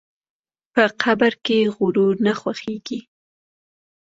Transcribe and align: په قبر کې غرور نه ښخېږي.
په 0.73 0.83
قبر 1.01 1.33
کې 1.45 1.57
غرور 1.75 2.13
نه 2.25 2.33
ښخېږي. 2.39 2.99